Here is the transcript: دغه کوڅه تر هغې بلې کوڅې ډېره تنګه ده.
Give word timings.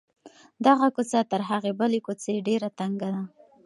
دغه 0.65 0.87
کوڅه 0.95 1.19
تر 1.31 1.41
هغې 1.49 1.71
بلې 1.79 1.99
کوڅې 2.05 2.33
ډېره 2.47 2.69
تنګه 2.79 3.09
ده. 3.15 3.23